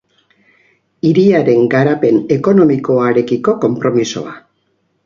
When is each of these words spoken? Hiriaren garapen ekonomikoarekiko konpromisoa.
Hiriaren 1.09 1.67
garapen 1.75 2.17
ekonomikoarekiko 2.39 3.57
konpromisoa. 3.69 4.37